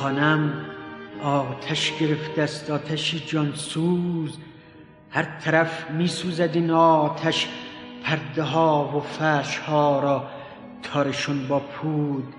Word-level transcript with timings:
خانم 0.00 0.52
آتش 1.22 1.92
گرفته 2.00 2.42
است 2.42 2.70
آتشی 2.70 3.20
جانسوز 3.26 4.38
هر 5.10 5.22
طرف 5.44 5.90
می 5.90 6.06
سوزد 6.06 6.50
این 6.54 6.70
آتش 6.70 7.48
پرده 8.04 8.42
ها 8.42 8.96
و 8.96 9.00
فرش 9.00 9.58
ها 9.58 10.00
را. 10.00 10.28
تارشون 10.82 11.48
با 11.48 11.58
پود. 11.58 12.34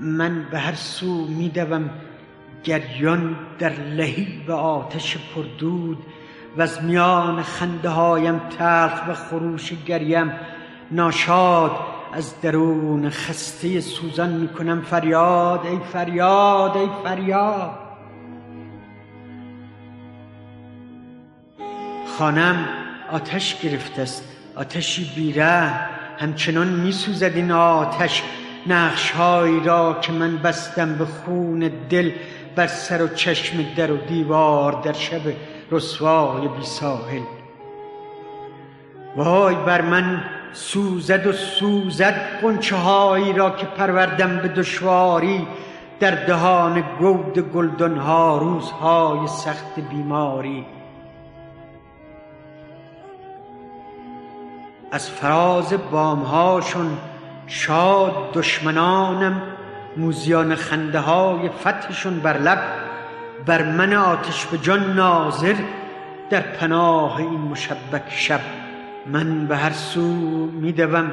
من 0.00 0.46
به 0.50 0.58
هر 0.58 0.74
سو 0.74 1.26
می 1.26 1.48
دوم 1.48 1.90
گریان 2.64 3.36
در 3.58 3.72
لهیب 3.72 4.50
آتش 4.50 5.16
پردود. 5.34 5.98
و 6.56 6.62
از 6.62 6.84
میان 6.84 7.42
خنده 7.42 7.88
هایم 7.88 8.38
تلخ 8.38 9.08
و 9.08 9.14
خروش 9.14 9.72
گریم. 9.86 10.32
ناشاد 10.90 11.93
از 12.14 12.40
درون 12.40 13.10
خسته 13.10 13.80
سوزان 13.80 14.30
می‌کنم 14.30 14.82
فریاد 14.82 15.66
ای 15.66 15.78
فریاد 15.92 16.76
ای 16.76 16.88
فریاد. 17.04 17.70
خانم 22.18 22.68
آتش 23.12 23.60
گرفته 23.60 24.02
است 24.02 24.24
آتشی 24.56 25.12
بیره 25.16 25.70
همچنان 26.18 26.68
میسوزد 26.68 27.32
این 27.34 27.50
آتش. 27.50 28.22
نقشهایی 28.66 29.60
را 29.60 29.98
که 30.00 30.12
من 30.12 30.38
بستم 30.38 30.94
به 30.94 31.04
خون 31.04 31.70
دل 31.90 32.10
بر 32.56 32.66
سر 32.66 33.02
و 33.02 33.08
چشم 33.08 33.64
در 33.76 33.92
و 33.92 33.96
دیوار 33.96 34.72
در 34.72 34.92
شب 34.92 35.22
رسوای 35.70 36.48
بی 36.48 36.64
ساحل. 36.64 37.22
وای 39.16 39.54
بر 39.54 39.80
من 39.80 40.24
سوزد 40.54 41.26
و 41.26 41.32
سوزد 41.32 42.14
قنچه 42.42 42.76
را 43.36 43.50
که 43.50 43.66
پروردم 43.66 44.36
به 44.36 44.48
دشواری 44.48 45.46
در 46.00 46.24
دهان 46.24 46.84
گود 46.98 47.38
گلدن 47.38 47.96
ها 47.96 48.38
روزهای 48.38 49.26
سخت 49.26 49.80
بیماری. 49.90 50.66
از 54.92 55.10
فراز 55.10 55.74
بامهاشون 55.90 56.98
شاد 57.46 58.32
دشمنانم 58.32 59.42
موزیان 59.96 60.54
خنده 60.54 60.98
های 60.98 61.48
فتحشون 61.48 62.20
بر 62.20 62.38
لب 62.38 62.58
بر 63.46 63.62
من 63.62 63.92
آتش 63.92 64.46
به 64.46 64.58
جان 64.58 64.94
ناظر 64.94 65.54
در 66.30 66.40
پناه 66.40 67.16
این 67.16 67.40
مشبک 67.40 68.02
شب. 68.08 68.40
من 69.06 69.46
به 69.46 69.56
هر 69.56 69.72
سو 69.72 70.00
میدوم 70.46 71.10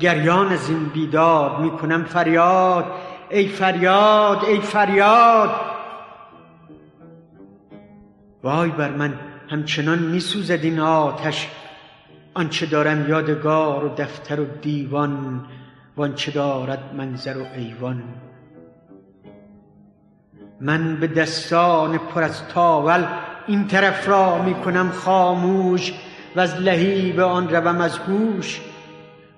گریان 0.00 0.52
از 0.52 0.68
این 0.68 0.84
بیداد 0.84 1.60
می‌کنم 1.60 2.04
فریاد. 2.04 2.84
ای 3.30 3.48
فریاد 3.48 4.44
ای 4.44 4.60
فریاد. 4.60 5.50
وای 8.42 8.70
بر 8.70 8.90
من 8.90 9.14
همچنان 9.48 9.98
میسوزد 9.98 10.60
این 10.62 10.80
آتش. 10.80 11.48
آنچه 12.34 12.66
دارم 12.66 13.08
یادگار 13.08 13.84
و 13.84 13.88
دفتر 13.88 14.40
و 14.40 14.44
دیوان 14.44 15.44
وانچه 15.96 16.30
دارد 16.32 16.94
منظر 16.96 17.38
و 17.38 17.44
ایوان. 17.56 18.02
من 20.60 20.96
به 20.96 21.06
دستان 21.06 21.98
پر 21.98 22.22
از 22.22 22.48
تاول 22.48 23.04
این 23.46 23.66
طرف 23.66 24.08
را 24.08 24.42
می‌کنم 24.42 24.90
خاموش. 24.90 25.92
و 26.36 26.40
از 26.40 26.60
لهیب 26.60 27.20
آن 27.20 27.48
روم 27.48 27.80
از 27.80 27.98
هوش 27.98 28.60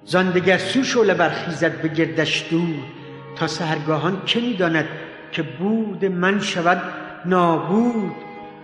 زان 0.05 0.31
دگر 0.31 0.59
سو 0.59 0.85
شعله 0.85 1.15
برخیزد 1.15 1.83
به 1.83 1.89
گردش 1.89 2.45
دور 2.51 2.75
تا 3.37 3.47
سهرگاهان 3.47 4.23
که 4.27 4.41
می‌داند 4.41 4.89
که 5.33 5.43
بود 5.43 6.05
من 6.05 6.41
شود 6.41 6.83
نابود؟ 7.25 8.13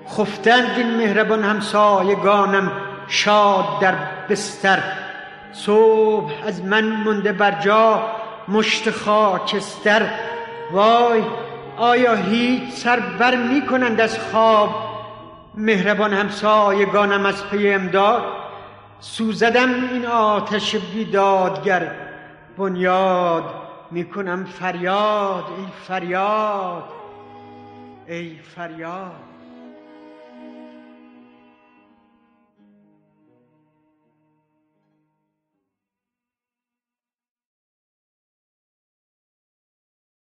خفتند 0.09 0.71
این 0.77 0.97
مهربان 0.97 1.45
همسایگانم 1.45 2.73
شاد 3.09 3.81
در 3.81 3.95
بستر. 4.31 4.83
صبح 5.53 6.33
از 6.47 6.65
من 6.65 6.85
مونده 6.85 7.33
بر 7.33 7.61
جا 7.61 8.03
مشت 8.49 8.91
خاکستر. 8.91 10.03
وای 10.73 11.23
آیا 11.77 12.15
هیچ 12.15 12.75
سر 12.75 13.01
بر 13.01 13.37
می 13.37 13.67
کنند 13.67 14.01
از 14.01 14.19
خواب؟ 14.19 14.96
مهربان 15.57 16.13
همسایگانم 16.13 17.27
از 17.27 17.51
پی 17.51 17.71
امداد 17.71 18.23
سوزدم 19.01 19.75
این 19.93 20.07
آتش 20.07 20.77
بیدادگر. 20.77 21.91
بنیاد 22.59 23.45
می‌کنم 23.91 24.45
فریاد 24.45 25.45
ای 25.59 25.67
فریاد 25.87 26.85
ای 28.07 28.37
فریاد. 28.37 29.36